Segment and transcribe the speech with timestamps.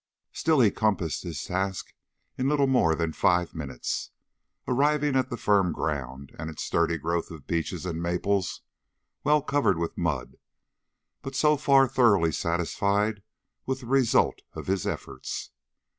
[0.33, 1.93] Still, he compassed his task
[2.35, 4.09] in little more than five minutes,
[4.67, 8.61] arriving at the firm ground, and its sturdy growth of beeches and maples,
[9.23, 10.37] well covered with mud,
[11.21, 13.21] but so far thoroughly satisfied
[13.67, 15.51] with the result of his efforts.